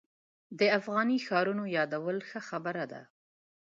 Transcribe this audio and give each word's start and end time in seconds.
د 0.59 0.61
افغاني 0.79 1.17
ښارونو 1.25 1.63
یادول 1.77 2.17
ښه 2.29 2.39
خبره 2.49 2.83
ده. 2.91 3.01